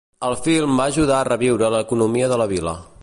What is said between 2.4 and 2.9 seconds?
la vila.